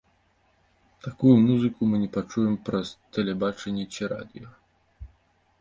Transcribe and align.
Такую 1.05 1.33
музыку 1.49 1.89
мы 1.91 1.95
не 2.05 2.09
пачуем 2.17 2.57
праз 2.71 2.87
тэлебачанне 3.19 3.83
ці 3.93 4.01
радыё. 4.15 4.49